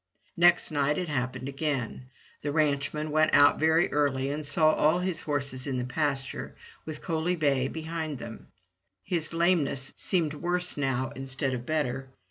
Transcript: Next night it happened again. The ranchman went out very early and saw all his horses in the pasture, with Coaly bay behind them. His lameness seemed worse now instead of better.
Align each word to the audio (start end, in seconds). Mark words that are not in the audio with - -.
Next 0.35 0.71
night 0.71 0.97
it 0.97 1.09
happened 1.09 1.47
again. 1.47 2.07
The 2.41 2.51
ranchman 2.51 3.11
went 3.11 3.35
out 3.35 3.59
very 3.59 3.91
early 3.91 4.31
and 4.31 4.43
saw 4.43 4.71
all 4.73 4.97
his 4.97 5.21
horses 5.21 5.67
in 5.67 5.77
the 5.77 5.85
pasture, 5.85 6.55
with 6.87 7.03
Coaly 7.03 7.35
bay 7.35 7.67
behind 7.67 8.17
them. 8.17 8.47
His 9.03 9.31
lameness 9.31 9.93
seemed 9.95 10.33
worse 10.33 10.75
now 10.75 11.11
instead 11.15 11.53
of 11.53 11.67
better. 11.67 12.09